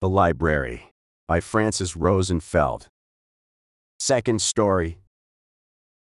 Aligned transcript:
The 0.00 0.08
Library 0.08 0.94
by 1.28 1.40
Francis 1.40 1.94
Rosenfeld. 1.94 2.88
Second 3.98 4.40
story. 4.40 4.96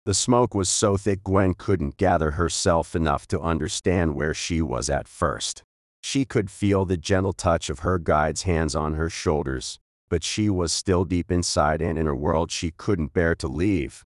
The 0.06 0.14
smoke 0.14 0.54
was 0.54 0.70
so 0.70 0.96
thick 0.96 1.22
Gwen 1.22 1.52
couldn't 1.52 1.98
gather 1.98 2.30
herself 2.30 2.96
enough 2.96 3.28
to 3.28 3.38
understand 3.38 4.14
where 4.14 4.32
she 4.32 4.62
was 4.62 4.88
at 4.88 5.08
first. 5.08 5.62
She 6.02 6.24
could 6.24 6.50
feel 6.50 6.86
the 6.86 6.96
gentle 6.96 7.34
touch 7.34 7.68
of 7.68 7.80
her 7.80 7.98
guide's 7.98 8.44
hands 8.44 8.74
on 8.74 8.94
her 8.94 9.10
shoulders, 9.10 9.78
but 10.08 10.24
she 10.24 10.48
was 10.48 10.72
still 10.72 11.04
deep 11.04 11.30
inside 11.30 11.82
and 11.82 11.98
in 11.98 12.06
a 12.06 12.14
world 12.14 12.50
she 12.50 12.70
couldn't 12.70 13.12
bear 13.12 13.34
to 13.34 13.46
leave. 13.46 14.06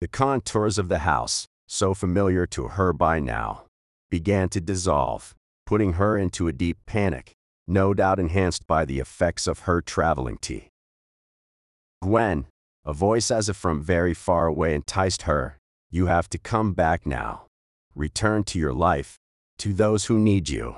The 0.00 0.08
contours 0.08 0.78
of 0.78 0.88
the 0.88 1.00
house, 1.00 1.46
so 1.68 1.92
familiar 1.92 2.46
to 2.46 2.68
her 2.68 2.94
by 2.94 3.20
now, 3.20 3.64
began 4.10 4.48
to 4.48 4.60
dissolve, 4.62 5.34
putting 5.66 5.92
her 5.92 6.16
into 6.16 6.48
a 6.48 6.52
deep 6.52 6.78
panic, 6.86 7.36
no 7.66 7.94
doubt 7.94 8.18
enhanced 8.18 8.66
by 8.66 8.84
the 8.84 9.00
effects 9.00 9.46
of 9.46 9.60
her 9.60 9.80
traveling 9.80 10.38
tea. 10.38 10.68
Gwen, 12.02 12.46
a 12.84 12.92
voice 12.92 13.30
as 13.30 13.48
if 13.48 13.56
from 13.56 13.82
very 13.82 14.12
far 14.14 14.46
away 14.46 14.74
enticed 14.74 15.22
her, 15.22 15.58
you 15.90 16.06
have 16.06 16.28
to 16.30 16.38
come 16.38 16.74
back 16.74 17.06
now. 17.06 17.46
Return 17.94 18.44
to 18.44 18.58
your 18.58 18.74
life, 18.74 19.16
to 19.58 19.72
those 19.72 20.06
who 20.06 20.18
need 20.18 20.48
you. 20.48 20.76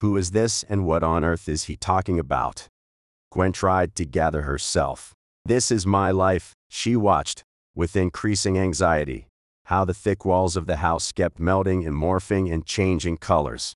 Who 0.00 0.16
is 0.16 0.30
this 0.30 0.62
and 0.68 0.86
what 0.86 1.02
on 1.02 1.24
earth 1.24 1.48
is 1.48 1.64
he 1.64 1.76
talking 1.76 2.18
about? 2.18 2.68
Gwen 3.32 3.52
tried 3.52 3.94
to 3.96 4.04
gather 4.04 4.42
herself. 4.42 5.14
This 5.44 5.70
is 5.70 5.86
my 5.86 6.10
life, 6.10 6.52
she 6.68 6.94
watched, 6.94 7.42
with 7.74 7.96
increasing 7.96 8.58
anxiety, 8.58 9.26
how 9.64 9.84
the 9.84 9.94
thick 9.94 10.24
walls 10.24 10.56
of 10.56 10.66
the 10.66 10.76
house 10.76 11.10
kept 11.10 11.40
melting 11.40 11.86
and 11.86 11.96
morphing 11.96 12.52
and 12.52 12.64
changing 12.64 13.16
colors. 13.16 13.74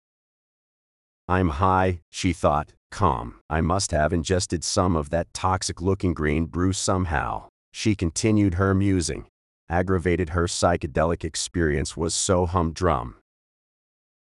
I'm 1.28 1.50
high, 1.50 2.00
she 2.10 2.32
thought, 2.32 2.72
calm. 2.90 3.36
I 3.48 3.60
must 3.60 3.90
have 3.92 4.12
ingested 4.12 4.64
some 4.64 4.96
of 4.96 5.10
that 5.10 5.32
toxic-looking 5.32 6.14
green 6.14 6.46
brew 6.46 6.72
somehow. 6.72 7.48
She 7.72 7.94
continued 7.94 8.54
her 8.54 8.74
musing. 8.74 9.26
Aggravated 9.68 10.30
her 10.30 10.44
psychedelic 10.44 11.24
experience 11.24 11.96
was 11.96 12.12
so 12.12 12.46
humdrum. 12.46 13.16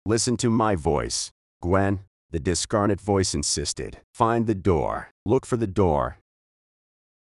Listen 0.04 0.36
to 0.38 0.50
my 0.50 0.74
voice, 0.74 1.30
Gwen, 1.62 2.00
the 2.30 2.40
discarnate 2.40 3.00
voice 3.00 3.34
insisted. 3.34 3.98
Find 4.12 4.46
the 4.46 4.54
door. 4.54 5.10
Look 5.24 5.46
for 5.46 5.56
the 5.56 5.66
door. 5.66 6.18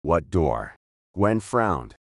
What 0.02 0.30
door? 0.30 0.76
Gwen 1.16 1.40
frowned. 1.40 1.96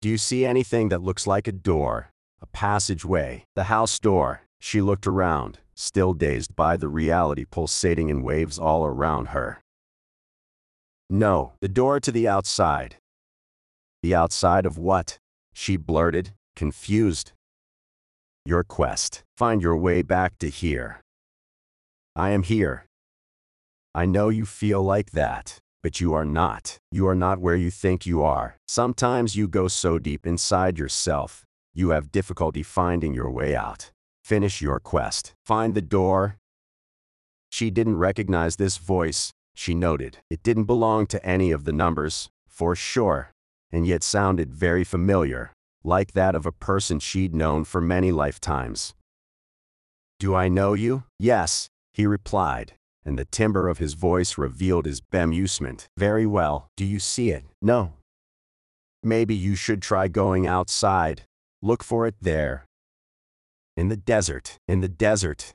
Do 0.00 0.08
you 0.08 0.18
see 0.18 0.44
anything 0.44 0.90
that 0.90 1.02
looks 1.02 1.26
like 1.26 1.48
a 1.48 1.52
door? 1.52 2.10
A 2.40 2.46
passageway? 2.46 3.44
The 3.56 3.64
house 3.64 3.98
door? 3.98 4.42
She 4.60 4.80
looked 4.80 5.06
around, 5.06 5.58
still 5.82 6.14
dazed 6.14 6.54
by 6.54 6.76
the 6.76 6.88
reality 6.88 7.44
pulsating 7.44 8.08
in 8.08 8.22
waves 8.22 8.58
all 8.58 8.86
around 8.86 9.28
her. 9.28 9.60
No, 11.10 11.52
the 11.60 11.68
door 11.68 12.00
to 12.00 12.12
the 12.12 12.26
outside. 12.28 12.96
The 14.02 14.14
outside 14.14 14.64
of 14.64 14.78
what? 14.78 15.18
She 15.52 15.76
blurted, 15.76 16.32
confused. 16.56 17.32
Your 18.46 18.64
quest. 18.64 19.22
Find 19.36 19.60
your 19.62 19.76
way 19.76 20.02
back 20.02 20.38
to 20.38 20.48
here. 20.48 21.00
I 22.16 22.30
am 22.30 22.42
here. 22.42 22.86
I 23.94 24.06
know 24.06 24.30
you 24.30 24.46
feel 24.46 24.82
like 24.82 25.10
that, 25.12 25.58
but 25.82 26.00
you 26.00 26.14
are 26.14 26.24
not. 26.24 26.78
You 26.90 27.06
are 27.08 27.14
not 27.14 27.38
where 27.38 27.56
you 27.56 27.70
think 27.70 28.06
you 28.06 28.22
are. 28.22 28.56
Sometimes 28.66 29.36
you 29.36 29.48
go 29.48 29.68
so 29.68 29.98
deep 29.98 30.26
inside 30.26 30.78
yourself, 30.78 31.44
you 31.74 31.90
have 31.90 32.12
difficulty 32.12 32.62
finding 32.62 33.14
your 33.14 33.30
way 33.30 33.54
out. 33.54 33.91
Finish 34.22 34.62
your 34.62 34.78
quest. 34.78 35.34
Find 35.44 35.74
the 35.74 35.82
door. 35.82 36.36
She 37.50 37.70
didn't 37.70 37.98
recognize 37.98 38.56
this 38.56 38.78
voice, 38.78 39.32
she 39.54 39.74
noted. 39.74 40.18
It 40.30 40.42
didn't 40.42 40.64
belong 40.64 41.06
to 41.08 41.24
any 41.26 41.50
of 41.50 41.64
the 41.64 41.72
numbers, 41.72 42.30
for 42.48 42.74
sure, 42.76 43.32
and 43.70 43.86
yet 43.86 44.02
sounded 44.02 44.54
very 44.54 44.84
familiar, 44.84 45.52
like 45.84 46.12
that 46.12 46.34
of 46.34 46.46
a 46.46 46.52
person 46.52 46.98
she'd 46.98 47.34
known 47.34 47.64
for 47.64 47.80
many 47.80 48.12
lifetimes. 48.12 48.94
Do 50.18 50.34
I 50.34 50.48
know 50.48 50.74
you? 50.74 51.02
Yes, 51.18 51.68
he 51.92 52.06
replied, 52.06 52.74
and 53.04 53.18
the 53.18 53.24
timbre 53.24 53.68
of 53.68 53.78
his 53.78 53.94
voice 53.94 54.38
revealed 54.38 54.86
his 54.86 55.00
bemusement. 55.00 55.88
Very 55.98 56.26
well. 56.26 56.68
Do 56.76 56.84
you 56.84 57.00
see 57.00 57.30
it? 57.30 57.44
No. 57.60 57.94
Maybe 59.02 59.34
you 59.34 59.56
should 59.56 59.82
try 59.82 60.06
going 60.06 60.46
outside. 60.46 61.22
Look 61.60 61.82
for 61.82 62.06
it 62.06 62.14
there. 62.20 62.64
In 63.76 63.88
the 63.88 63.96
desert. 63.96 64.58
In 64.68 64.80
the 64.80 64.88
desert. 64.88 65.54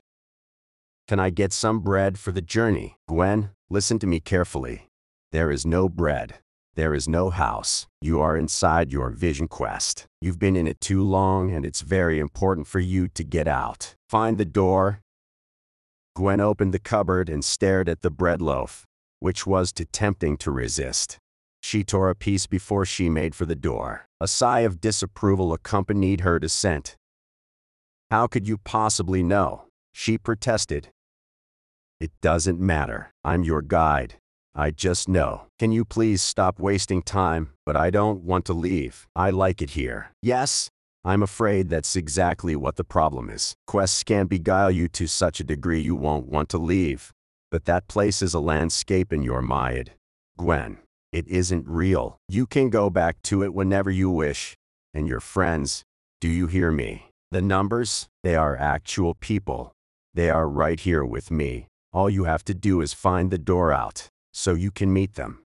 Can 1.06 1.20
I 1.20 1.30
get 1.30 1.52
some 1.52 1.80
bread 1.80 2.18
for 2.18 2.32
the 2.32 2.42
journey? 2.42 2.96
Gwen, 3.08 3.50
listen 3.70 3.98
to 4.00 4.06
me 4.06 4.20
carefully. 4.20 4.88
There 5.32 5.50
is 5.50 5.64
no 5.64 5.88
bread. 5.88 6.40
There 6.74 6.94
is 6.94 7.08
no 7.08 7.30
house. 7.30 7.86
You 8.00 8.20
are 8.20 8.36
inside 8.36 8.92
your 8.92 9.10
vision 9.10 9.48
quest. 9.48 10.06
You've 10.20 10.38
been 10.38 10.56
in 10.56 10.66
it 10.66 10.80
too 10.80 11.02
long 11.02 11.52
and 11.52 11.64
it's 11.64 11.80
very 11.80 12.18
important 12.18 12.66
for 12.66 12.80
you 12.80 13.08
to 13.08 13.24
get 13.24 13.48
out. 13.48 13.94
Find 14.08 14.38
the 14.38 14.44
door, 14.44 15.00
Gwen 16.18 16.40
opened 16.40 16.74
the 16.74 16.80
cupboard 16.80 17.28
and 17.28 17.44
stared 17.44 17.88
at 17.88 18.00
the 18.02 18.10
bread 18.10 18.42
loaf, 18.42 18.84
which 19.20 19.46
was 19.46 19.72
too 19.72 19.84
tempting 19.84 20.36
to 20.38 20.50
resist. 20.50 21.16
She 21.62 21.84
tore 21.84 22.10
a 22.10 22.16
piece 22.16 22.48
before 22.48 22.84
she 22.84 23.08
made 23.08 23.36
for 23.36 23.46
the 23.46 23.54
door. 23.54 24.08
A 24.20 24.26
sigh 24.26 24.62
of 24.66 24.80
disapproval 24.80 25.52
accompanied 25.52 26.22
her 26.22 26.40
descent. 26.40 26.96
How 28.10 28.26
could 28.26 28.48
you 28.48 28.56
possibly 28.56 29.22
know? 29.22 29.64
She 29.92 30.16
protested. 30.16 30.88
It 32.00 32.10
doesn't 32.22 32.58
matter. 32.58 33.12
I'm 33.22 33.44
your 33.44 33.60
guide. 33.60 34.14
I 34.54 34.70
just 34.70 35.10
know. 35.10 35.42
Can 35.58 35.72
you 35.72 35.84
please 35.84 36.22
stop 36.22 36.58
wasting 36.58 37.02
time? 37.02 37.50
But 37.66 37.76
I 37.76 37.90
don't 37.90 38.22
want 38.22 38.46
to 38.46 38.54
leave. 38.54 39.06
I 39.14 39.28
like 39.28 39.60
it 39.60 39.70
here. 39.70 40.12
Yes, 40.22 40.70
I'm 41.04 41.22
afraid 41.22 41.68
that's 41.68 41.96
exactly 41.96 42.56
what 42.56 42.76
the 42.76 42.84
problem 42.84 43.28
is. 43.28 43.54
Quests 43.66 44.02
can 44.04 44.26
beguile 44.26 44.70
you 44.70 44.88
to 44.88 45.06
such 45.06 45.38
a 45.38 45.44
degree 45.44 45.80
you 45.80 45.94
won't 45.94 46.28
want 46.28 46.48
to 46.50 46.58
leave. 46.58 47.12
But 47.50 47.66
that 47.66 47.88
place 47.88 48.22
is 48.22 48.32
a 48.32 48.40
landscape 48.40 49.12
in 49.12 49.22
your 49.22 49.42
mind. 49.42 49.90
Gwen, 50.38 50.78
it 51.12 51.28
isn't 51.28 51.68
real. 51.68 52.16
You 52.26 52.46
can 52.46 52.70
go 52.70 52.88
back 52.88 53.20
to 53.24 53.42
it 53.42 53.52
whenever 53.52 53.90
you 53.90 54.08
wish. 54.08 54.54
And 54.94 55.06
your 55.06 55.20
friends, 55.20 55.82
do 56.22 56.28
you 56.28 56.46
hear 56.46 56.72
me? 56.72 57.07
The 57.30 57.42
numbers, 57.42 58.08
they 58.22 58.36
are 58.36 58.56
actual 58.56 59.14
people. 59.14 59.72
They 60.14 60.30
are 60.30 60.48
right 60.48 60.80
here 60.80 61.04
with 61.04 61.30
me. 61.30 61.68
All 61.92 62.08
you 62.08 62.24
have 62.24 62.44
to 62.44 62.54
do 62.54 62.80
is 62.80 62.92
find 62.94 63.30
the 63.30 63.38
door 63.38 63.72
out, 63.72 64.08
so 64.32 64.54
you 64.54 64.70
can 64.70 64.92
meet 64.92 65.14
them. 65.14 65.44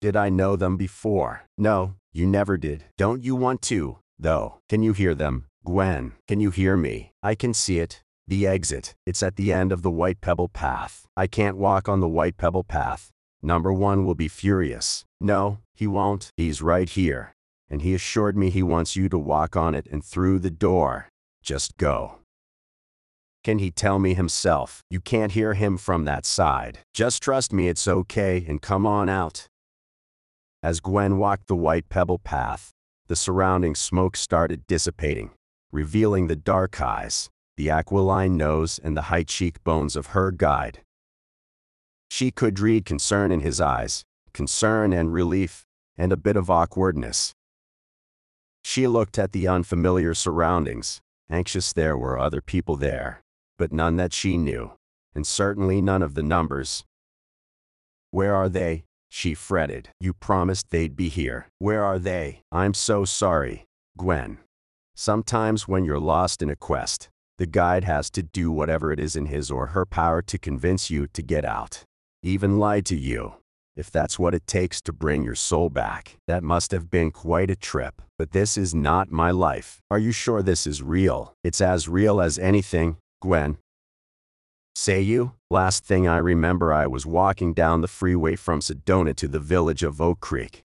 Did 0.00 0.16
I 0.16 0.28
know 0.30 0.56
them 0.56 0.76
before? 0.76 1.42
No, 1.58 1.94
you 2.12 2.26
never 2.26 2.56
did. 2.56 2.84
Don't 2.96 3.22
you 3.22 3.36
want 3.36 3.62
to? 3.62 3.98
though. 4.22 4.58
Can 4.68 4.82
you 4.82 4.92
hear 4.92 5.14
them? 5.14 5.46
Gwen, 5.64 6.12
can 6.26 6.40
you 6.40 6.50
hear 6.50 6.76
me? 6.76 7.12
I 7.22 7.34
can 7.34 7.52
see 7.52 7.78
it. 7.78 8.02
The 8.26 8.46
exit. 8.46 8.94
It's 9.04 9.22
at 9.22 9.36
the 9.36 9.52
end 9.52 9.72
of 9.72 9.82
the 9.82 9.90
White 9.90 10.20
Pebble 10.20 10.48
Path. 10.48 11.06
I 11.16 11.26
can't 11.26 11.56
walk 11.56 11.88
on 11.88 12.00
the 12.00 12.08
White 12.08 12.36
Pebble 12.36 12.64
Path. 12.64 13.10
Number 13.42 13.72
one 13.72 14.06
will 14.06 14.14
be 14.14 14.28
furious. 14.28 15.04
No, 15.20 15.58
he 15.74 15.86
won't. 15.86 16.30
He's 16.36 16.62
right 16.62 16.88
here. 16.88 17.34
And 17.72 17.80
he 17.80 17.94
assured 17.94 18.36
me 18.36 18.50
he 18.50 18.62
wants 18.62 18.94
you 18.96 19.08
to 19.08 19.18
walk 19.18 19.56
on 19.56 19.74
it 19.74 19.88
and 19.90 20.04
through 20.04 20.40
the 20.40 20.50
door. 20.50 21.08
Just 21.42 21.78
go. 21.78 22.18
Can 23.42 23.58
he 23.58 23.70
tell 23.70 23.98
me 23.98 24.12
himself? 24.12 24.82
You 24.90 25.00
can't 25.00 25.32
hear 25.32 25.54
him 25.54 25.78
from 25.78 26.04
that 26.04 26.26
side. 26.26 26.80
Just 26.92 27.22
trust 27.22 27.50
me 27.50 27.68
it's 27.68 27.88
okay 27.88 28.44
and 28.46 28.60
come 28.60 28.86
on 28.86 29.08
out. 29.08 29.46
As 30.62 30.80
Gwen 30.80 31.16
walked 31.16 31.48
the 31.48 31.56
White 31.56 31.88
Pebble 31.88 32.18
Path, 32.18 32.70
the 33.08 33.16
surrounding 33.16 33.74
smoke 33.74 34.16
started 34.16 34.66
dissipating, 34.68 35.30
revealing 35.72 36.26
the 36.26 36.36
dark 36.36 36.78
eyes, 36.80 37.30
the 37.56 37.70
aquiline 37.70 38.36
nose, 38.36 38.78
and 38.84 38.94
the 38.94 39.08
high 39.10 39.24
cheekbones 39.24 39.96
of 39.96 40.08
her 40.08 40.30
guide. 40.30 40.82
She 42.10 42.30
could 42.30 42.60
read 42.60 42.84
concern 42.84 43.32
in 43.32 43.40
his 43.40 43.62
eyes, 43.62 44.04
concern 44.34 44.92
and 44.92 45.10
relief, 45.12 45.64
and 45.96 46.12
a 46.12 46.16
bit 46.18 46.36
of 46.36 46.50
awkwardness. 46.50 47.32
She 48.64 48.86
looked 48.86 49.18
at 49.18 49.32
the 49.32 49.48
unfamiliar 49.48 50.14
surroundings, 50.14 51.00
anxious 51.30 51.72
there 51.72 51.96
were 51.96 52.18
other 52.18 52.40
people 52.40 52.76
there, 52.76 53.22
but 53.58 53.72
none 53.72 53.96
that 53.96 54.12
she 54.12 54.36
knew, 54.36 54.72
and 55.14 55.26
certainly 55.26 55.80
none 55.82 56.02
of 56.02 56.14
the 56.14 56.22
numbers. 56.22 56.84
Where 58.10 58.34
are 58.34 58.48
they? 58.48 58.84
She 59.08 59.34
fretted. 59.34 59.90
You 60.00 60.14
promised 60.14 60.70
they'd 60.70 60.96
be 60.96 61.08
here. 61.08 61.48
Where 61.58 61.84
are 61.84 61.98
they? 61.98 62.42
I'm 62.50 62.72
so 62.72 63.04
sorry. 63.04 63.66
Gwen. 63.98 64.38
Sometimes 64.94 65.68
when 65.68 65.84
you're 65.84 65.98
lost 65.98 66.42
in 66.42 66.48
a 66.48 66.56
quest, 66.56 67.10
the 67.38 67.46
guide 67.46 67.84
has 67.84 68.10
to 68.10 68.22
do 68.22 68.50
whatever 68.50 68.92
it 68.92 69.00
is 69.00 69.16
in 69.16 69.26
his 69.26 69.50
or 69.50 69.68
her 69.68 69.84
power 69.84 70.22
to 70.22 70.38
convince 70.38 70.90
you 70.90 71.06
to 71.08 71.22
get 71.22 71.44
out. 71.44 71.84
Even 72.22 72.58
lie 72.58 72.80
to 72.82 72.96
you. 72.96 73.34
If 73.74 73.90
that's 73.90 74.18
what 74.18 74.34
it 74.34 74.46
takes 74.46 74.82
to 74.82 74.92
bring 74.92 75.22
your 75.22 75.34
soul 75.34 75.70
back, 75.70 76.16
that 76.28 76.42
must 76.42 76.72
have 76.72 76.90
been 76.90 77.10
quite 77.10 77.50
a 77.50 77.56
trip. 77.56 78.02
But 78.18 78.32
this 78.32 78.58
is 78.58 78.74
not 78.74 79.10
my 79.10 79.30
life. 79.30 79.80
Are 79.90 79.98
you 79.98 80.12
sure 80.12 80.42
this 80.42 80.66
is 80.66 80.82
real? 80.82 81.34
It's 81.42 81.60
as 81.60 81.88
real 81.88 82.20
as 82.20 82.38
anything, 82.38 82.98
Gwen. 83.22 83.56
Say 84.74 85.00
you? 85.00 85.32
Last 85.50 85.84
thing 85.84 86.06
I 86.06 86.18
remember, 86.18 86.72
I 86.72 86.86
was 86.86 87.06
walking 87.06 87.54
down 87.54 87.80
the 87.80 87.88
freeway 87.88 88.36
from 88.36 88.60
Sedona 88.60 89.14
to 89.16 89.28
the 89.28 89.38
village 89.38 89.82
of 89.82 90.00
Oak 90.00 90.20
Creek. 90.20 90.62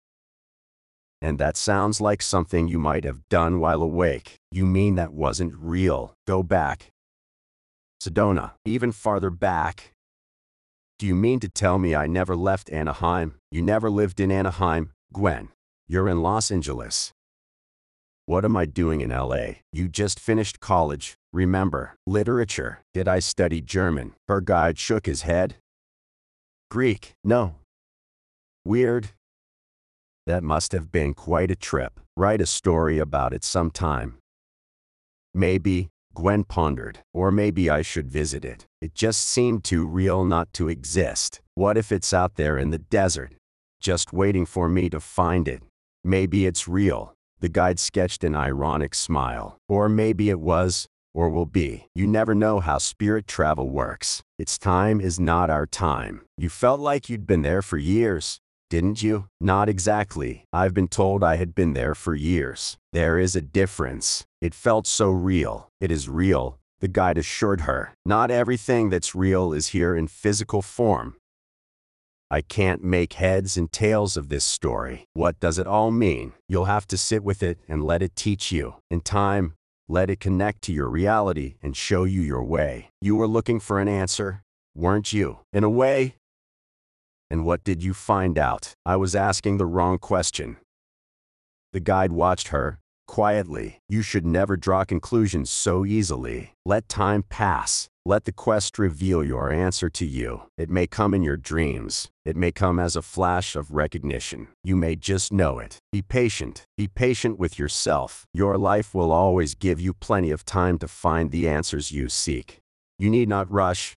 And 1.20 1.38
that 1.38 1.56
sounds 1.56 2.00
like 2.00 2.22
something 2.22 2.66
you 2.66 2.78
might 2.78 3.04
have 3.04 3.28
done 3.28 3.60
while 3.60 3.82
awake. 3.82 4.36
You 4.50 4.66
mean 4.66 4.96
that 4.96 5.12
wasn't 5.12 5.54
real? 5.56 6.14
Go 6.26 6.42
back. 6.42 6.90
Sedona, 8.02 8.52
even 8.64 8.90
farther 8.90 9.30
back. 9.30 9.92
Do 11.02 11.08
you 11.08 11.16
mean 11.16 11.40
to 11.40 11.48
tell 11.48 11.80
me 11.80 11.96
I 11.96 12.06
never 12.06 12.36
left 12.36 12.70
Anaheim? 12.70 13.34
You 13.50 13.60
never 13.60 13.90
lived 13.90 14.20
in 14.20 14.30
Anaheim, 14.30 14.92
Gwen. 15.12 15.48
You're 15.88 16.08
in 16.08 16.22
Los 16.22 16.52
Angeles. 16.52 17.12
What 18.26 18.44
am 18.44 18.56
I 18.56 18.66
doing 18.66 19.00
in 19.00 19.10
LA? 19.10 19.62
You 19.72 19.88
just 19.88 20.20
finished 20.20 20.60
college. 20.60 21.16
Remember, 21.32 21.96
literature. 22.06 22.84
Did 22.94 23.08
I 23.08 23.18
study 23.18 23.60
German? 23.60 24.14
Her 24.28 24.40
guide 24.40 24.78
shook 24.78 25.06
his 25.06 25.22
head. 25.22 25.56
Greek? 26.70 27.14
No. 27.24 27.56
Weird. 28.64 29.08
That 30.28 30.44
must 30.44 30.70
have 30.70 30.92
been 30.92 31.14
quite 31.14 31.50
a 31.50 31.56
trip. 31.56 31.98
Write 32.16 32.40
a 32.40 32.46
story 32.46 33.00
about 33.00 33.32
it 33.32 33.42
sometime. 33.42 34.18
Maybe, 35.34 35.88
Gwen 36.14 36.44
pondered, 36.44 37.00
or 37.12 37.30
maybe 37.30 37.70
I 37.70 37.82
should 37.82 38.10
visit 38.10 38.44
it. 38.44 38.66
It 38.80 38.94
just 38.94 39.22
seemed 39.26 39.64
too 39.64 39.86
real 39.86 40.24
not 40.24 40.52
to 40.54 40.68
exist. 40.68 41.40
What 41.54 41.76
if 41.76 41.92
it's 41.92 42.12
out 42.12 42.36
there 42.36 42.58
in 42.58 42.70
the 42.70 42.78
desert, 42.78 43.34
just 43.80 44.12
waiting 44.12 44.46
for 44.46 44.68
me 44.68 44.88
to 44.90 45.00
find 45.00 45.48
it? 45.48 45.62
Maybe 46.04 46.46
it's 46.46 46.68
real. 46.68 47.14
The 47.40 47.48
guide 47.48 47.78
sketched 47.78 48.24
an 48.24 48.34
ironic 48.34 48.94
smile. 48.94 49.58
Or 49.68 49.88
maybe 49.88 50.30
it 50.30 50.40
was, 50.40 50.86
or 51.14 51.28
will 51.28 51.46
be. 51.46 51.86
You 51.94 52.06
never 52.06 52.34
know 52.34 52.60
how 52.60 52.78
spirit 52.78 53.26
travel 53.26 53.68
works. 53.68 54.22
Its 54.38 54.58
time 54.58 55.00
is 55.00 55.20
not 55.20 55.50
our 55.50 55.66
time. 55.66 56.22
You 56.36 56.48
felt 56.48 56.80
like 56.80 57.08
you'd 57.08 57.26
been 57.26 57.42
there 57.42 57.62
for 57.62 57.78
years, 57.78 58.38
didn't 58.72 59.02
you? 59.02 59.26
Not 59.38 59.68
exactly. 59.68 60.44
I've 60.50 60.72
been 60.72 60.88
told 60.88 61.22
I 61.22 61.36
had 61.36 61.54
been 61.54 61.74
there 61.74 61.94
for 61.94 62.14
years. 62.14 62.78
There 62.90 63.18
is 63.18 63.36
a 63.36 63.42
difference. 63.42 64.24
It 64.40 64.54
felt 64.54 64.86
so 64.86 65.10
real. 65.10 65.68
It 65.78 65.90
is 65.90 66.08
real, 66.08 66.58
the 66.80 66.88
guide 66.88 67.18
assured 67.18 67.62
her. 67.62 67.92
Not 68.06 68.30
everything 68.30 68.88
that's 68.88 69.14
real 69.14 69.52
is 69.52 69.74
here 69.76 69.94
in 69.94 70.08
physical 70.08 70.62
form. 70.62 71.16
I 72.30 72.40
can't 72.40 72.82
make 72.82 73.12
heads 73.12 73.58
and 73.58 73.70
tails 73.70 74.16
of 74.16 74.30
this 74.30 74.42
story. 74.42 75.04
What 75.12 75.38
does 75.38 75.58
it 75.58 75.66
all 75.66 75.90
mean? 75.90 76.32
You'll 76.48 76.64
have 76.64 76.86
to 76.86 76.96
sit 76.96 77.22
with 77.22 77.42
it 77.42 77.58
and 77.68 77.84
let 77.84 78.00
it 78.00 78.16
teach 78.16 78.50
you. 78.52 78.76
In 78.90 79.02
time, 79.02 79.52
let 79.86 80.08
it 80.08 80.18
connect 80.18 80.62
to 80.62 80.72
your 80.72 80.88
reality 80.88 81.56
and 81.62 81.76
show 81.76 82.04
you 82.04 82.22
your 82.22 82.42
way. 82.42 82.88
You 83.02 83.16
were 83.16 83.28
looking 83.28 83.60
for 83.60 83.80
an 83.80 83.88
answer, 83.88 84.40
weren't 84.74 85.12
you? 85.12 85.40
In 85.52 85.62
a 85.62 85.68
way, 85.68 86.14
and 87.32 87.46
what 87.46 87.64
did 87.64 87.82
you 87.82 87.94
find 87.94 88.38
out? 88.38 88.74
I 88.84 88.96
was 88.96 89.16
asking 89.16 89.56
the 89.56 89.64
wrong 89.64 89.96
question. 89.96 90.58
The 91.72 91.80
guide 91.80 92.12
watched 92.12 92.48
her, 92.48 92.78
quietly. 93.08 93.78
You 93.88 94.02
should 94.02 94.26
never 94.26 94.54
draw 94.58 94.84
conclusions 94.84 95.48
so 95.48 95.86
easily. 95.86 96.52
Let 96.66 96.90
time 96.90 97.24
pass. 97.30 97.88
Let 98.04 98.24
the 98.24 98.32
quest 98.32 98.78
reveal 98.78 99.24
your 99.24 99.50
answer 99.50 99.88
to 99.88 100.04
you. 100.04 100.42
It 100.58 100.68
may 100.68 100.86
come 100.86 101.14
in 101.14 101.22
your 101.22 101.38
dreams. 101.38 102.10
It 102.26 102.36
may 102.36 102.52
come 102.52 102.78
as 102.78 102.96
a 102.96 103.02
flash 103.02 103.56
of 103.56 103.70
recognition. 103.70 104.48
You 104.62 104.76
may 104.76 104.94
just 104.94 105.32
know 105.32 105.58
it. 105.58 105.78
Be 105.90 106.02
patient. 106.02 106.66
Be 106.76 106.86
patient 106.86 107.38
with 107.38 107.58
yourself. 107.58 108.26
Your 108.34 108.58
life 108.58 108.94
will 108.94 109.10
always 109.10 109.54
give 109.54 109.80
you 109.80 109.94
plenty 109.94 110.30
of 110.30 110.44
time 110.44 110.78
to 110.80 110.86
find 110.86 111.30
the 111.30 111.48
answers 111.48 111.92
you 111.92 112.10
seek. 112.10 112.58
You 112.98 113.08
need 113.08 113.28
not 113.28 113.50
rush. 113.50 113.94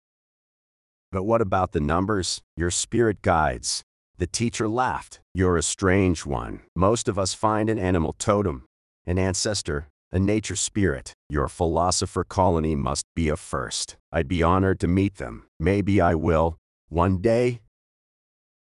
But 1.16 1.24
what 1.24 1.40
about 1.40 1.72
the 1.72 1.80
numbers? 1.80 2.42
Your 2.58 2.70
spirit 2.70 3.22
guides. 3.22 3.84
The 4.18 4.28
teacher 4.28 4.68
laughed. 4.68 5.22
You're 5.34 5.56
a 5.56 5.64
strange 5.64 6.26
one. 6.26 6.60
Most 6.76 7.08
of 7.08 7.18
us 7.18 7.34
find 7.34 7.70
an 7.70 7.80
animal 7.80 8.12
totem, 8.20 8.66
an 9.08 9.18
ancestor, 9.18 9.88
a 10.12 10.20
nature 10.20 10.58
spirit. 10.58 11.14
Your 11.30 11.48
philosopher 11.48 12.26
colony 12.26 12.76
must 12.76 13.06
be 13.16 13.30
a 13.30 13.38
first. 13.38 13.96
I'd 14.12 14.28
be 14.28 14.44
honored 14.44 14.82
to 14.82 14.90
meet 14.90 15.16
them. 15.16 15.46
Maybe 15.58 16.02
I 16.02 16.16
will. 16.16 16.58
One 16.90 17.22
day? 17.22 17.62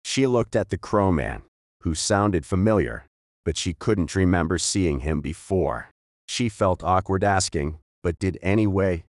She 0.03 0.25
looked 0.25 0.55
at 0.55 0.69
the 0.69 0.79
crowman, 0.79 1.43
who 1.81 1.93
sounded 1.93 2.43
familiar, 2.43 3.05
but 3.45 3.55
she 3.55 3.75
couldn't 3.75 4.15
remember 4.15 4.57
seeing 4.57 5.01
him 5.01 5.21
before. 5.21 5.91
She 6.27 6.49
felt 6.49 6.83
awkward 6.83 7.23
asking, 7.23 7.77
but 8.01 8.17
did 8.17 8.39
anyway. 8.41 9.03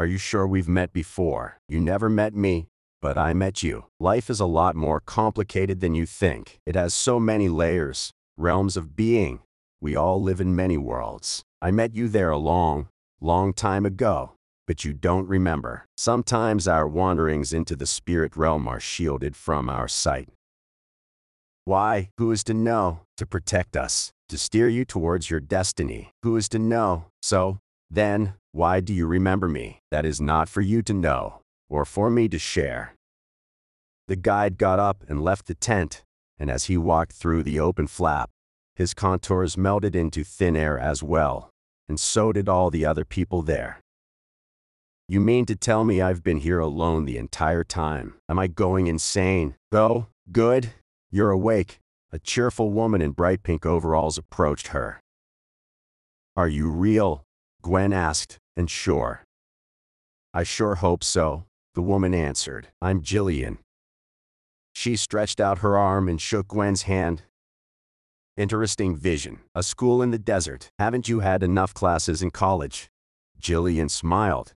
Are 0.00 0.06
you 0.06 0.16
sure 0.16 0.46
we've 0.46 0.68
met 0.68 0.92
before? 0.92 1.58
You 1.68 1.80
never 1.80 2.08
met 2.08 2.32
me, 2.32 2.68
but 3.02 3.18
I 3.18 3.32
met 3.32 3.64
you. 3.64 3.86
Life 3.98 4.30
is 4.30 4.38
a 4.38 4.46
lot 4.46 4.76
more 4.76 5.00
complicated 5.00 5.80
than 5.80 5.96
you 5.96 6.06
think. 6.06 6.60
It 6.64 6.76
has 6.76 6.94
so 6.94 7.18
many 7.18 7.48
layers, 7.48 8.12
realms 8.36 8.76
of 8.76 8.94
being. 8.94 9.40
We 9.80 9.96
all 9.96 10.22
live 10.22 10.40
in 10.40 10.54
many 10.54 10.78
worlds. 10.78 11.42
I 11.60 11.72
met 11.72 11.96
you 11.96 12.06
there 12.06 12.30
a 12.30 12.38
long, 12.38 12.86
long 13.20 13.52
time 13.52 13.84
ago, 13.84 14.34
but 14.68 14.84
you 14.84 14.92
don't 14.92 15.26
remember. 15.26 15.84
Sometimes 15.96 16.68
our 16.68 16.86
wanderings 16.86 17.52
into 17.52 17.74
the 17.74 17.84
spirit 17.84 18.36
realm 18.36 18.68
are 18.68 18.78
shielded 18.78 19.34
from 19.34 19.68
our 19.68 19.88
sight. 19.88 20.28
Why? 21.64 22.10
Who 22.18 22.30
is 22.30 22.44
to 22.44 22.54
know? 22.54 23.00
To 23.16 23.26
protect 23.26 23.76
us, 23.76 24.12
to 24.28 24.38
steer 24.38 24.68
you 24.68 24.84
towards 24.84 25.28
your 25.28 25.40
destiny. 25.40 26.12
Who 26.22 26.36
is 26.36 26.48
to 26.50 26.60
know? 26.60 27.06
So, 27.20 27.58
then, 27.90 28.34
why 28.58 28.80
do 28.80 28.92
you 28.92 29.06
remember 29.06 29.48
me? 29.48 29.78
That 29.92 30.04
is 30.04 30.20
not 30.20 30.48
for 30.48 30.62
you 30.62 30.82
to 30.82 30.92
know, 30.92 31.42
or 31.68 31.84
for 31.84 32.10
me 32.10 32.28
to 32.28 32.40
share. 32.40 32.96
The 34.08 34.16
guide 34.16 34.58
got 34.58 34.80
up 34.80 35.04
and 35.08 35.22
left 35.22 35.46
the 35.46 35.54
tent, 35.54 36.02
and 36.40 36.50
as 36.50 36.64
he 36.64 36.76
walked 36.76 37.12
through 37.12 37.44
the 37.44 37.60
open 37.60 37.86
flap, 37.86 38.30
his 38.74 38.94
contours 38.94 39.56
melted 39.56 39.94
into 39.94 40.24
thin 40.24 40.56
air 40.56 40.76
as 40.76 41.04
well, 41.04 41.50
and 41.88 42.00
so 42.00 42.32
did 42.32 42.48
all 42.48 42.68
the 42.68 42.84
other 42.84 43.04
people 43.04 43.42
there. 43.42 43.78
You 45.08 45.20
mean 45.20 45.46
to 45.46 45.54
tell 45.54 45.84
me 45.84 46.02
I've 46.02 46.24
been 46.24 46.38
here 46.38 46.58
alone 46.58 47.04
the 47.04 47.16
entire 47.16 47.62
time? 47.62 48.14
Am 48.28 48.40
I 48.40 48.48
going 48.48 48.88
insane? 48.88 49.54
Go, 49.70 50.08
good, 50.32 50.70
you're 51.12 51.30
awake. 51.30 51.78
A 52.10 52.18
cheerful 52.18 52.72
woman 52.72 53.02
in 53.02 53.12
bright 53.12 53.44
pink 53.44 53.64
overalls 53.64 54.18
approached 54.18 54.68
her. 54.68 55.00
Are 56.36 56.48
you 56.48 56.68
real? 56.68 57.22
Gwen 57.60 57.92
asked, 57.92 58.38
and 58.58 58.68
sure. 58.68 59.24
I 60.34 60.42
sure 60.42 60.74
hope 60.74 61.04
so, 61.04 61.44
the 61.74 61.80
woman 61.80 62.12
answered. 62.12 62.68
I'm 62.82 63.00
Jillian. 63.00 63.58
She 64.74 64.96
stretched 64.96 65.40
out 65.40 65.58
her 65.58 65.78
arm 65.78 66.08
and 66.08 66.20
shook 66.20 66.48
Gwen's 66.48 66.82
hand. 66.82 67.22
Interesting 68.36 68.96
vision. 68.96 69.38
A 69.54 69.62
school 69.62 70.02
in 70.02 70.10
the 70.10 70.18
desert. 70.18 70.70
Haven't 70.78 71.08
you 71.08 71.20
had 71.20 71.42
enough 71.42 71.72
classes 71.72 72.20
in 72.20 72.30
college? 72.30 72.88
Jillian 73.40 73.88
smiled. 73.90 74.54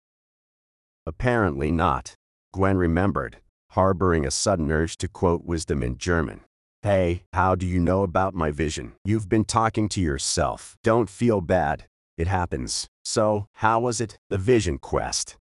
Apparently 1.04 1.70
not. 1.72 2.14
Gwen 2.52 2.76
remembered, 2.76 3.38
harboring 3.70 4.24
a 4.24 4.30
sudden 4.30 4.70
urge 4.70 4.96
to 4.98 5.08
quote 5.08 5.44
wisdom 5.44 5.82
in 5.82 5.98
German. 5.98 6.40
Hey, 6.82 7.24
how 7.32 7.56
do 7.56 7.66
you 7.66 7.80
know 7.80 8.04
about 8.04 8.34
my 8.34 8.52
vision? 8.52 8.92
You've 9.04 9.28
been 9.28 9.44
talking 9.44 9.88
to 9.90 10.00
yourself. 10.00 10.76
Don't 10.84 11.10
feel 11.10 11.40
bad. 11.40 11.86
It 12.18 12.26
happens. 12.26 12.88
So, 13.04 13.46
how 13.54 13.78
was 13.78 14.00
it? 14.00 14.18
The 14.28 14.38
vision 14.38 14.78
quest. 14.78 15.36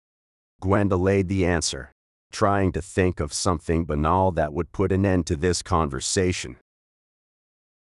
Gwen 0.60 0.90
delayed 0.90 1.30
the 1.30 1.46
answer, 1.46 1.94
trying 2.34 2.74
to 2.74 2.82
think 2.82 3.22
of 3.22 3.32
something 3.32 3.86
banal 3.86 4.32
that 4.34 4.52
would 4.52 4.74
put 4.74 4.92
an 4.92 5.06
end 5.06 5.26
to 5.28 5.38
this 5.38 5.62
conversation. 5.62 6.58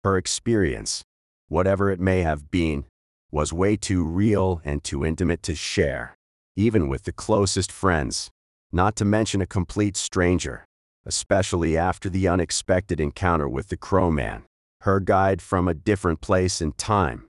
Her 0.03 0.17
experience, 0.17 1.03
whatever 1.49 1.91
it 1.91 1.99
may 1.99 2.21
have 2.23 2.49
been, 2.49 2.85
was 3.31 3.53
way 3.53 3.75
too 3.75 4.03
real 4.03 4.59
and 4.65 4.83
too 4.83 5.05
intimate 5.05 5.43
to 5.43 5.53
share, 5.53 6.17
even 6.55 6.89
with 6.89 7.03
the 7.03 7.11
closest 7.11 7.71
friends, 7.71 8.31
not 8.71 8.95
to 8.95 9.05
mention 9.05 9.39
a 9.39 9.45
complete 9.45 9.97
stranger, 9.97 10.65
especially 11.05 11.77
after 11.77 12.09
the 12.09 12.27
unexpected 12.27 12.99
encounter 12.99 13.47
with 13.47 13.67
the 13.67 13.77
crowman, 13.77 14.45
her 14.81 14.99
guide 14.99 15.43
from 15.43 15.67
a 15.67 15.75
different 15.75 16.21
place 16.21 16.59
and 16.59 16.75
time. 16.75 17.28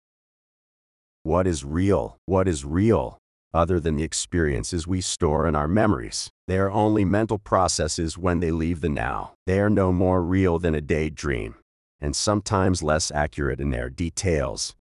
What 1.29 1.47
is 1.47 1.63
real? 1.63 2.17
What 2.25 2.49
is 2.49 2.65
real? 2.65 3.19
Other 3.53 3.79
than 3.81 3.97
the 3.97 4.03
experiences 4.03 4.87
we 4.87 5.03
store 5.03 5.47
in 5.47 5.55
our 5.55 5.69
memories. 5.69 6.31
They 6.47 6.57
are 6.57 6.71
only 6.71 7.05
mental 7.05 7.39
processes 7.39 8.17
when 8.17 8.41
they 8.41 8.51
leave 8.51 8.81
the 8.81 8.89
now. 8.89 9.35
They 9.45 9.61
are 9.61 9.69
no 9.69 9.93
more 9.93 10.23
real 10.23 10.59
than 10.59 10.75
a 10.75 10.81
daydream, 10.81 11.57
and 12.01 12.17
sometimes 12.17 12.83
less 12.83 13.11
accurate 13.11 13.61
in 13.61 13.69
their 13.69 13.91
details. 13.91 14.75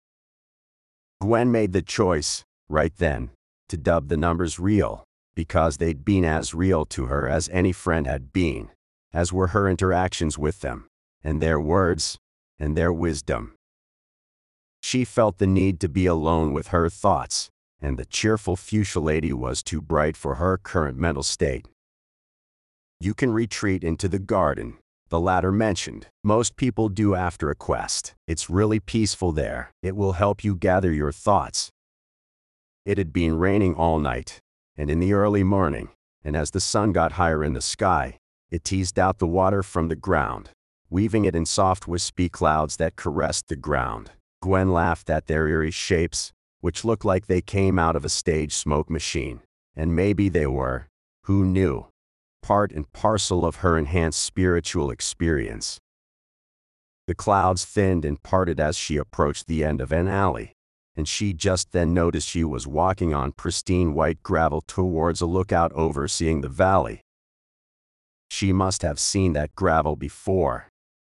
Gwen 1.19 1.51
made 1.51 1.73
the 1.73 1.81
choice, 1.81 2.45
right 2.69 2.95
then, 2.95 3.31
to 3.67 3.75
dub 3.75 4.07
the 4.07 4.15
numbers 4.15 4.57
real, 4.57 5.03
because 5.35 5.75
they'd 5.75 6.05
been 6.05 6.23
as 6.23 6.53
real 6.53 6.85
to 6.85 7.07
her 7.07 7.27
as 7.27 7.49
any 7.49 7.73
friend 7.73 8.07
had 8.07 8.31
been, 8.31 8.69
as 9.11 9.33
were 9.33 9.47
her 9.47 9.67
interactions 9.67 10.37
with 10.37 10.61
them, 10.61 10.87
and 11.21 11.41
their 11.41 11.59
words, 11.59 12.17
and 12.57 12.77
their 12.77 12.93
wisdom. 12.93 13.56
She 14.81 15.03
felt 15.03 15.37
the 15.37 15.47
need 15.47 15.79
to 15.81 15.89
be 15.89 16.05
alone 16.05 16.53
with 16.53 16.67
her 16.67 16.89
thoughts, 16.89 17.49
and 17.81 17.97
the 17.97 18.05
cheerful 18.05 18.55
fuchsia 18.55 18.99
lady 18.99 19.33
was 19.33 19.61
too 19.61 19.81
bright 19.81 20.17
for 20.17 20.35
her 20.35 20.57
current 20.57 20.97
mental 20.97 21.23
state. 21.23 21.67
You 22.99 23.13
can 23.13 23.31
retreat 23.31 23.83
into 23.83 24.07
the 24.07 24.19
garden, 24.19 24.77
the 25.09 25.19
latter 25.19 25.51
mentioned. 25.51 26.07
Most 26.23 26.55
people 26.55 26.89
do 26.89 27.15
after 27.15 27.49
a 27.49 27.55
quest. 27.55 28.15
It's 28.27 28.49
really 28.49 28.79
peaceful 28.79 29.31
there. 29.31 29.71
It 29.83 29.95
will 29.95 30.13
help 30.13 30.43
you 30.43 30.55
gather 30.55 30.91
your 30.91 31.11
thoughts. 31.11 31.69
It 32.85 32.97
had 32.97 33.13
been 33.13 33.37
raining 33.37 33.75
all 33.75 33.99
night, 33.99 34.39
and 34.75 34.89
in 34.89 34.99
the 34.99 35.13
early 35.13 35.43
morning, 35.43 35.89
and 36.23 36.35
as 36.35 36.51
the 36.51 36.59
sun 36.59 36.91
got 36.91 37.13
higher 37.13 37.43
in 37.43 37.53
the 37.53 37.61
sky, 37.61 38.17
it 38.49 38.63
teased 38.63 38.97
out 38.97 39.19
the 39.19 39.27
water 39.27 39.61
from 39.61 39.89
the 39.89 39.95
ground, 39.95 40.51
weaving 40.89 41.25
it 41.25 41.35
in 41.35 41.45
soft 41.45 41.87
wispy 41.87 42.29
clouds 42.29 42.77
that 42.77 42.95
caressed 42.95 43.47
the 43.47 43.55
ground. 43.55 44.11
Gwen 44.41 44.71
laughed 44.71 45.09
at 45.09 45.27
their 45.27 45.47
eerie 45.47 45.71
shapes, 45.71 46.33
which 46.61 46.85
looked 46.85 47.05
like 47.05 47.27
they 47.27 47.41
came 47.41 47.77
out 47.77 47.95
of 47.95 48.05
a 48.05 48.09
stage 48.09 48.53
smoke 48.53 48.89
machine. 48.89 49.41
And 49.75 49.95
maybe 49.95 50.29
they 50.29 50.47
were. 50.47 50.87
Who 51.25 51.45
knew? 51.45 51.87
part 52.47 52.71
and 52.71 52.89
parcel 52.93 53.43
of 53.45 53.57
her 53.57 53.77
enhanced 53.77 54.21
spiritual 54.21 54.89
experience. 54.89 55.79
The 57.05 57.13
clouds 57.13 57.65
thinned 57.65 58.05
and 58.05 58.23
parted 58.23 58.57
as 58.57 58.77
she 58.77 58.95
approached 58.95 59.47
the 59.47 59.65
end 59.65 59.81
of 59.81 59.91
an 59.91 60.07
alley, 60.07 60.53
and 60.95 61.09
she 61.09 61.33
just 61.33 61.73
then 61.73 61.93
noticed 61.93 62.29
she 62.29 62.45
was 62.45 62.65
walking 62.65 63.13
on 63.13 63.33
pristine 63.33 63.93
white 63.93 64.23
gravel 64.23 64.61
towards 64.61 65.19
a 65.19 65.25
lookout 65.25 65.73
overseeing 65.73 66.39
the 66.39 66.47
valley. 66.47 67.01
She 68.31 68.53
must 68.53 68.81
have 68.81 68.97
seen 68.97 69.33
that 69.33 69.53
gravel 69.53 69.97
before, 69.97 70.67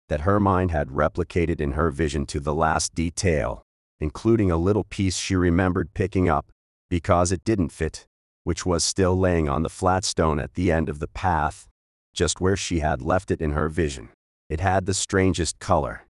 that 0.09 0.21
her 0.21 0.39
mind 0.39 0.71
had 0.71 0.89
replicated 0.89 1.61
in 1.61 1.71
her 1.71 1.89
vision 1.89 2.25
to 2.27 2.39
the 2.39 2.53
last 2.53 2.93
detail, 2.93 3.63
including 3.99 4.51
a 4.51 4.57
little 4.57 4.83
piece 4.83 5.17
she 5.17 5.35
remembered 5.35 5.93
picking 5.93 6.29
up, 6.29 6.51
because 6.89 7.31
it 7.31 7.43
didn't 7.43 7.69
fit 7.69 8.05
which 8.49 8.65
was 8.65 8.83
still 8.83 9.15
laying 9.15 9.47
on 9.47 9.61
the 9.61 9.69
flat 9.69 10.03
stone 10.03 10.39
at 10.39 10.55
the 10.55 10.71
end 10.71 10.89
of 10.89 10.97
the 10.97 11.07
path, 11.07 11.67
just 12.15 12.41
where 12.41 12.55
she 12.55 12.79
had 12.79 12.99
left 12.99 13.29
it 13.29 13.41
in 13.41 13.51
her 13.51 13.69
vision. 13.69 14.09
It 14.49 14.59
had 14.59 14.87
the 14.87 14.93
strangest 14.93 15.59
color. 15.59 16.07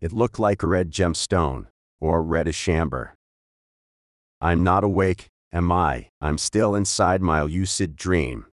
It 0.00 0.10
looked 0.10 0.38
like 0.38 0.62
a 0.62 0.66
red 0.66 0.90
gemstone, 0.90 1.66
or 2.00 2.22
reddish 2.22 2.68
amber. 2.70 3.14
I'm 4.40 4.64
not 4.64 4.82
awake, 4.82 5.26
am 5.52 5.70
I? 5.70 6.08
I'm 6.22 6.38
still 6.38 6.74
inside 6.74 7.20
my 7.20 7.42
lucid 7.42 7.96
dream. 7.96 8.46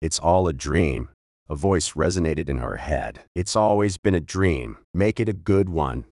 It's 0.00 0.20
all 0.20 0.46
a 0.46 0.52
dream. 0.52 1.08
A 1.48 1.54
voice 1.54 1.92
resonated 1.92 2.48
in 2.48 2.58
her 2.58 2.76
head. 2.76 3.20
It's 3.34 3.56
always 3.56 3.98
been 3.98 4.14
a 4.14 4.20
dream. 4.20 4.78
Make 4.94 5.20
it 5.20 5.28
a 5.28 5.32
good 5.32 5.68
one. 5.68 6.04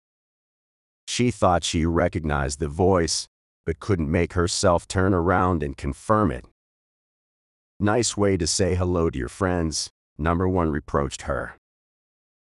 She 1.07 1.31
thought 1.31 1.63
she 1.63 1.85
recognized 1.85 2.59
the 2.59 2.67
voice, 2.67 3.27
but 3.65 3.79
couldn't 3.79 4.11
make 4.11 4.33
herself 4.33 4.87
turn 4.87 5.13
around 5.13 5.63
and 5.63 5.77
confirm 5.77 6.31
it. 6.31 6.45
Nice 7.79 8.17
way 8.17 8.35
to 8.35 8.45
say 8.45 8.75
hello 8.75 9.09
to 9.09 9.17
your 9.17 9.29
friends, 9.29 9.89
number 10.17 10.47
one 10.47 10.69
reproached 10.69 11.23
her. 11.23 11.55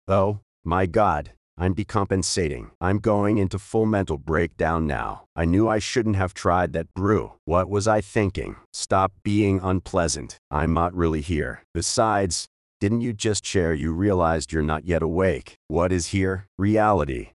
Oh, 0.09 0.41
my 0.65 0.87
God, 0.87 1.33
I'm 1.59 1.75
decompensating. 1.75 2.71
I'm 2.81 3.01
going 3.01 3.37
into 3.37 3.59
full 3.59 3.85
mental 3.85 4.17
breakdown 4.17 4.87
now. 4.87 5.25
I 5.37 5.45
knew 5.45 5.69
I 5.69 5.79
shouldn't 5.79 6.17
have 6.17 6.33
tried 6.33 6.73
that 6.73 6.93
brew. 6.95 7.35
What 7.45 7.69
was 7.69 7.87
I 7.87 8.01
thinking? 8.01 8.57
Stop 8.73 9.13
being 9.23 9.61
unpleasant. 9.63 10.39
I'm 10.51 10.73
not 10.73 10.95
really 10.95 11.21
here. 11.21 11.63
Besides, 11.75 12.47
didn't 12.81 13.03
you 13.03 13.13
just 13.13 13.45
share 13.45 13.75
you 13.75 13.93
realized 13.93 14.53
you're 14.53 14.63
not 14.63 14.85
yet 14.85 15.03
awake? 15.03 15.55
What 15.69 15.93
is 15.93 16.09
here? 16.09 16.47
Reality 16.59 17.31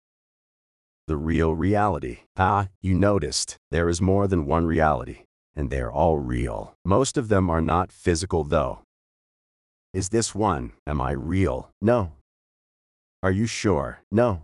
the 1.06 1.18
real 1.18 1.54
reality. 1.54 2.20
Ah, 2.38 2.70
you 2.82 2.94
noticed, 2.94 3.58
there 3.72 3.90
is 3.90 4.02
more 4.02 4.28
than 4.28 4.46
one 4.46 4.66
reality, 4.66 5.24
and 5.56 5.70
they're 5.70 5.92
all 5.92 6.18
real. 6.18 6.76
Most 6.86 7.18
of 7.18 7.28
them 7.28 7.50
are 7.50 7.62
not 7.62 7.92
physical 7.92 8.44
though. 8.44 8.80
Is 9.94 10.10
this 10.10 10.34
one, 10.34 10.72
am 10.88 11.02
I 11.02 11.12
real? 11.12 11.70
No. 11.82 12.14
Are 13.22 13.32
you 13.32 13.46
sure? 13.46 14.02
No. 14.12 14.44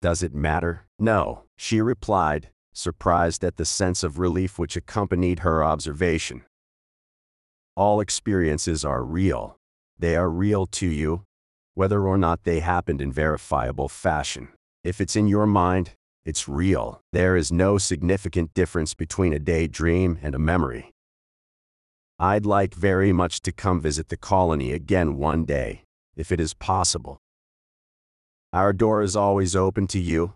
Does 0.00 0.22
it 0.22 0.34
matter? 0.34 0.86
No, 0.98 1.44
she 1.56 1.80
replied, 1.80 2.48
surprised 2.72 3.44
at 3.44 3.56
the 3.56 3.64
sense 3.64 4.02
of 4.02 4.18
relief 4.18 4.58
which 4.58 4.76
accompanied 4.76 5.40
her 5.40 5.62
observation. 5.62 6.42
All 7.76 8.00
experiences 8.00 8.84
are 8.84 9.04
real. 9.04 9.56
They 9.98 10.16
are 10.16 10.28
real 10.28 10.66
to 10.66 10.86
you, 10.86 11.24
whether 11.74 12.06
or 12.06 12.18
not 12.18 12.44
they 12.44 12.60
happened 12.60 13.00
in 13.00 13.12
verifiable 13.12 13.88
fashion. 13.88 14.48
If 14.84 15.00
it's 15.00 15.16
in 15.16 15.26
your 15.28 15.46
mind, 15.46 15.92
it's 16.24 16.48
real. 16.48 17.00
There 17.12 17.36
is 17.36 17.50
no 17.50 17.78
significant 17.78 18.54
difference 18.54 18.94
between 18.94 19.32
a 19.32 19.38
daydream 19.38 20.18
and 20.22 20.34
a 20.34 20.38
memory. 20.38 20.92
I'd 22.18 22.46
like 22.46 22.74
very 22.74 23.12
much 23.12 23.40
to 23.42 23.52
come 23.52 23.80
visit 23.80 24.08
the 24.08 24.16
colony 24.16 24.72
again 24.72 25.16
one 25.16 25.44
day, 25.44 25.82
if 26.14 26.30
it 26.30 26.40
is 26.40 26.54
possible. 26.54 27.18
Our 28.52 28.72
door 28.72 29.02
is 29.02 29.16
always 29.16 29.56
open 29.56 29.86
to 29.88 29.98
you. 29.98 30.34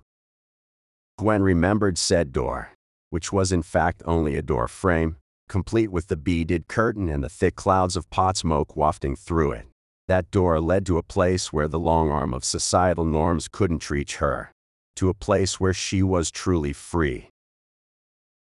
Gwen 1.19 1.43
remembered 1.43 1.99
said 1.99 2.33
door, 2.33 2.73
which 3.11 3.33
was 3.33 3.53
in 3.53 3.63
fact 3.63 4.03
only 4.05 4.37
a 4.37 4.43
door 4.43 4.69
frame, 4.69 5.17
complete 5.49 5.91
with 5.91 6.09
the 6.09 6.17
beaded 6.17 6.69
curtain 6.69 7.09
and 7.09 7.23
the 7.23 7.29
thick 7.29 7.57
clouds 7.57 7.97
of 7.97 8.11
pot 8.11 8.37
smoke 8.37 8.76
wafting 8.76 9.17
through 9.17 9.53
it. 9.53 9.67
That 10.09 10.31
door 10.31 10.61
led 10.61 10.87
to 10.87 10.99
a 10.99 11.03
place 11.03 11.53
where 11.53 11.69
the 11.69 11.79
long 11.79 12.11
arm 12.11 12.33
of 12.33 12.45
societal 12.45 13.05
norms 13.05 13.49
couldn't 13.49 13.91
reach 13.91 14.17
her, 14.17 14.53
to 14.97 15.09
a 15.09 15.15
place 15.15 15.59
where 15.59 15.75
she 15.75 16.03
was 16.03 16.31
truly 16.31 16.73
free. 16.73 17.31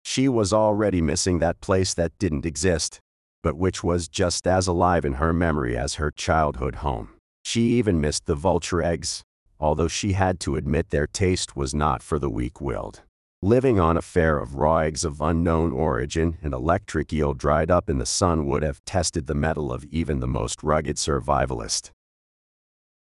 She 0.04 0.28
was 0.28 0.52
already 0.52 1.00
missing 1.00 1.38
that 1.38 1.60
place 1.60 1.94
that 1.94 2.18
didn't 2.18 2.44
exist, 2.44 3.00
but 3.42 3.56
which 3.56 3.82
was 3.84 4.08
just 4.08 4.46
as 4.46 4.66
alive 4.66 5.04
in 5.04 5.14
her 5.14 5.32
memory 5.32 5.76
as 5.76 5.94
her 5.94 6.10
childhood 6.10 6.76
home. 6.76 7.10
She 7.44 7.62
even 7.78 8.00
missed 8.00 8.26
the 8.26 8.34
vulture 8.34 8.82
eggs, 8.82 9.22
although 9.60 9.88
she 9.88 10.12
had 10.12 10.40
to 10.40 10.56
admit 10.56 10.90
their 10.90 11.06
taste 11.06 11.56
was 11.56 11.74
not 11.74 12.02
for 12.02 12.18
the 12.18 12.30
weak-willed. 12.30 13.02
Living 13.44 13.78
on 13.78 13.94
a 13.94 14.00
fare 14.00 14.38
of 14.38 14.54
raw 14.54 14.78
eggs 14.78 15.04
of 15.04 15.20
unknown 15.20 15.70
origin 15.70 16.38
and 16.40 16.54
electric 16.54 17.12
eel 17.12 17.34
dried 17.34 17.70
up 17.70 17.90
in 17.90 17.98
the 17.98 18.06
sun 18.06 18.46
would 18.46 18.62
have 18.62 18.82
tested 18.86 19.26
the 19.26 19.34
mettle 19.34 19.70
of 19.70 19.84
even 19.90 20.20
the 20.20 20.26
most 20.26 20.62
rugged 20.62 20.96
survivalist. 20.96 21.90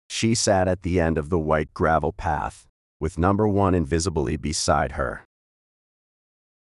She 0.09 0.37
sat 0.37 0.69
at 0.69 0.83
the 0.83 1.01
end 1.01 1.19
of 1.19 1.31
the 1.31 1.39
white 1.41 1.75
gravel 1.75 2.13
path, 2.13 2.69
with 3.01 3.19
number 3.19 3.49
one 3.49 3.75
invisibly 3.75 4.37
beside 4.37 4.93
her. 4.93 5.25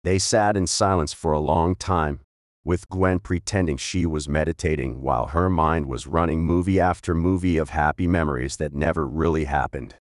They 0.03 0.19
sat 0.19 0.57
in 0.57 0.67
silence 0.67 1.13
for 1.13 1.31
a 1.31 1.39
long 1.39 1.75
time, 1.75 2.19
with 2.65 2.89
Gwen 2.89 3.19
pretending 3.19 3.77
she 3.77 4.05
was 4.05 4.27
meditating 4.27 5.01
while 5.01 5.27
her 5.27 5.49
mind 5.49 5.85
was 5.85 6.05
running 6.05 6.41
movie 6.41 6.81
after 6.81 7.15
movie 7.15 7.55
of 7.55 7.69
happy 7.69 8.07
memories 8.07 8.57
that 8.57 8.73
never 8.73 9.07
really 9.07 9.45
happened. 9.45 9.95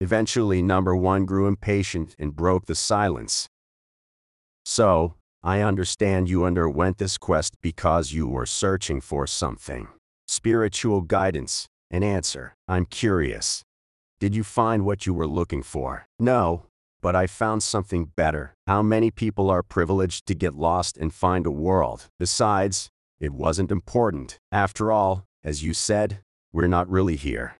Eventually, 0.00 0.62
number 0.62 0.94
one 0.94 1.24
grew 1.24 1.46
impatient 1.46 2.14
and 2.18 2.36
broke 2.36 2.66
the 2.66 2.74
silence. 2.74 3.48
So, 4.64 5.14
I 5.42 5.60
understand 5.60 6.28
you 6.28 6.44
underwent 6.44 6.98
this 6.98 7.16
quest 7.16 7.54
because 7.62 8.12
you 8.12 8.26
were 8.26 8.46
searching 8.46 9.00
for 9.00 9.26
something. 9.26 9.88
Spiritual 10.26 11.02
guidance. 11.02 11.66
An 11.90 12.02
answer. 12.02 12.56
I'm 12.66 12.84
curious. 12.84 13.62
Did 14.18 14.34
you 14.34 14.42
find 14.42 14.84
what 14.84 15.06
you 15.06 15.14
were 15.14 15.26
looking 15.26 15.62
for? 15.62 16.08
No, 16.18 16.64
but 17.00 17.14
I 17.14 17.26
found 17.26 17.62
something 17.62 18.10
better. 18.16 18.54
How 18.66 18.82
many 18.82 19.10
people 19.10 19.50
are 19.50 19.62
privileged 19.62 20.26
to 20.26 20.34
get 20.34 20.54
lost 20.54 20.96
and 20.98 21.14
find 21.14 21.46
a 21.46 21.50
world? 21.50 22.08
Besides, 22.18 22.88
it 23.20 23.32
wasn't 23.32 23.70
important. 23.70 24.38
After 24.50 24.90
all, 24.90 25.24
as 25.44 25.62
you 25.62 25.72
said, 25.72 26.20
we're 26.52 26.66
not 26.66 26.90
really 26.90 27.16
here. 27.16 27.56